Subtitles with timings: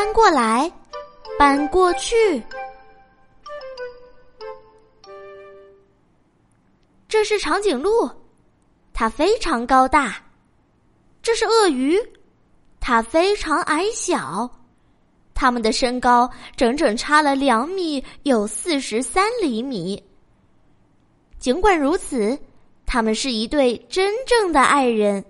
[0.00, 0.72] 搬过来，
[1.38, 2.42] 搬过去。
[7.06, 8.10] 这是长颈鹿，
[8.94, 10.10] 它非常高大；
[11.20, 12.00] 这是鳄鱼，
[12.80, 14.48] 它非常矮小。
[15.34, 20.02] 它们的身高整整差了两米，有四十三厘米。
[21.38, 22.38] 尽管如此，
[22.86, 25.22] 他们是一对真正的爱人。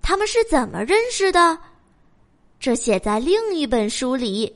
[0.00, 1.58] 他们是怎么认识的？
[2.66, 4.52] 这写在另一本书里。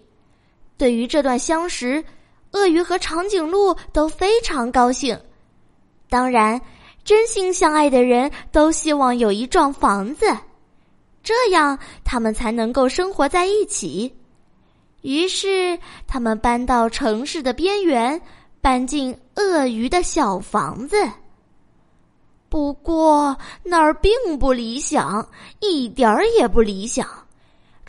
[0.76, 2.04] 对于这段相识，
[2.50, 5.16] 鳄鱼和长颈鹿都非常高兴。
[6.08, 6.60] 当然，
[7.04, 10.26] 真心相爱的人都希望有一幢房子，
[11.22, 14.12] 这样他们才能够生活在一起。
[15.02, 18.20] 于是，他们搬到城市的边缘，
[18.60, 20.96] 搬进鳄鱼的小房子。
[22.48, 25.24] 不过那儿并不理想，
[25.60, 27.06] 一点儿也不理想。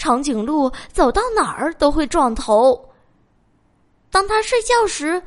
[0.01, 2.89] 长颈鹿走到哪儿都会撞头。
[4.09, 5.21] 当他睡觉时。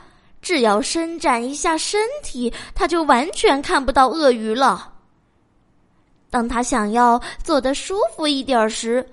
[0.45, 4.93] 只要伸展一下身体，他就完全看不到鳄鱼了。
[6.29, 9.09] 当他想要坐得舒服一点时，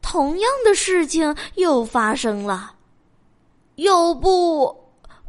[0.00, 2.72] 同样的事情又发生了。
[3.74, 4.72] 要不，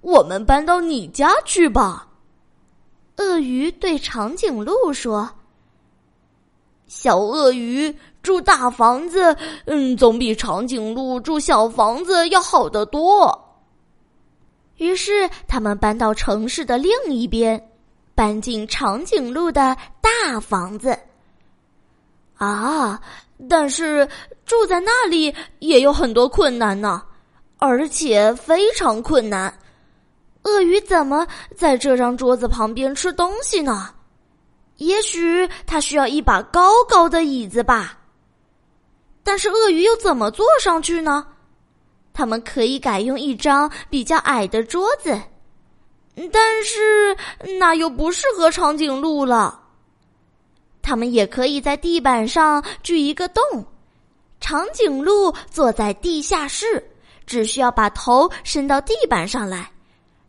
[0.02, 2.08] 我们搬到你家去吧？
[3.16, 5.28] 鳄鱼对长颈鹿说
[6.86, 7.98] ：“小鳄鱼
[8.28, 9.34] 住大房子，
[9.68, 13.34] 嗯，总比长颈鹿住小房子要好得多。”
[14.76, 17.72] 于是，他们搬到城市的另一边，
[18.14, 20.98] 搬进长颈鹿的大房子。
[22.36, 23.00] 啊！
[23.50, 24.08] 但是
[24.46, 27.02] 住在那里也有很多困难呢，
[27.58, 29.52] 而且非常困难。
[30.44, 33.90] 鳄鱼怎么在这张桌子旁边吃东西呢？
[34.78, 37.98] 也许它需要一把高高的椅子吧。
[39.28, 41.28] 但是鳄鱼又怎么坐上去呢？
[42.14, 45.22] 他们可以改用一张比较矮的桌子，
[46.32, 47.14] 但是
[47.60, 49.60] 那又不适合长颈鹿了。
[50.82, 53.44] 他们也可以在地板上锯一个洞，
[54.40, 56.82] 长颈鹿坐在地下室，
[57.26, 59.70] 只需要把头伸到地板上来，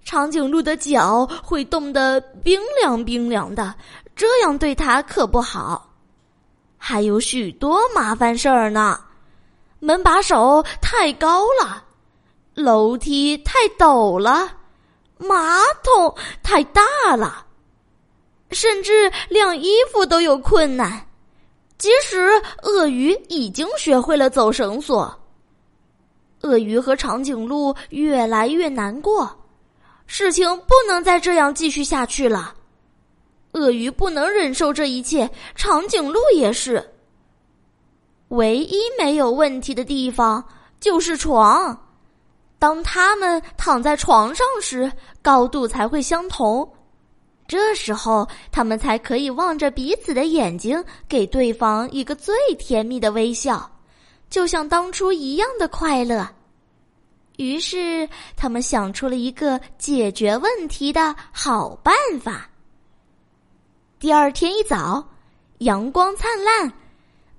[0.05, 3.73] 长颈鹿的脚会冻得冰凉冰凉的，
[4.17, 5.88] 这样对它可不好。
[6.79, 8.99] 还有许多麻烦事儿呢。
[9.81, 11.85] 门把手太高了，
[12.55, 14.51] 楼梯太陡了，
[15.19, 16.83] 马桶太大
[17.17, 17.45] 了，
[18.51, 21.07] 甚至晾衣服都有困难。
[21.77, 22.29] 即使
[22.63, 25.17] 鳄鱼已经学会了走绳索，
[26.41, 29.31] 鳄鱼和长颈鹿越来越难过。
[30.07, 32.53] 事情不能再这样继续下去了。
[33.59, 36.95] 鳄鱼不能忍受这一切，长颈鹿也是。
[38.29, 40.45] 唯一没有问题的地方
[40.81, 41.77] 就是床，
[42.59, 44.91] 当他们躺在床上时，
[45.23, 46.71] 高度才会相同，
[47.47, 53.71] 这时候他们才可以望着彼此的眼睛，给对方一个最甜蜜的微笑，
[54.29, 56.29] 就像当初一样的快乐。
[57.39, 62.48] 于是，他们想出了一个解决问题的好办法。
[64.01, 65.05] 第二天一早，
[65.59, 66.73] 阳光灿烂。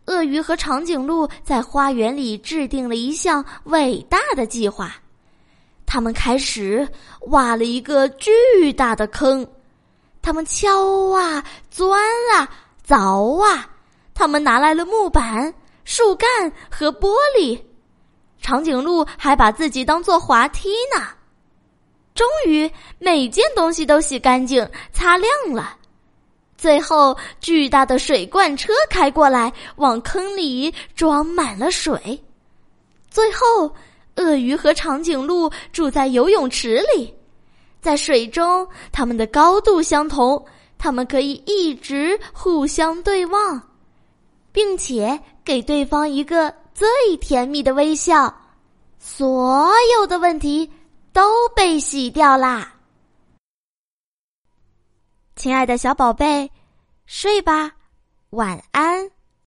[0.07, 4.93] 鳄鱼和长颈鹿在花园里制定了一项伟大的计划，
[5.85, 6.85] 他们开始
[7.27, 9.47] 挖了一个巨大的坑，
[10.21, 11.97] 他们敲啊、钻
[12.35, 12.49] 啊、
[12.85, 13.69] 凿啊，
[14.13, 15.53] 他们拿来了木板、
[15.85, 17.57] 树干和玻璃，
[18.41, 21.07] 长颈鹿还把自己当做滑梯呢。
[22.13, 25.77] 终于，每件东西都洗干净、擦亮了。
[26.59, 32.21] 最后，巨大的水罐车开过来，往坑里装满了水。
[33.09, 33.73] 最后，
[34.17, 37.15] 鳄鱼和长颈鹿住在游泳池里，
[37.79, 40.45] 在水中，它们的高度相同，
[40.77, 43.61] 它们可以一直互相对望，
[44.51, 46.89] 并且给对方一个最
[47.21, 48.35] 甜蜜的微笑。
[48.99, 50.69] 所有的问题
[51.13, 52.73] 都被洗掉啦。
[55.37, 56.51] 亲爱的小宝贝，
[57.11, 57.71] 睡吧，
[58.29, 59.09] 晚安。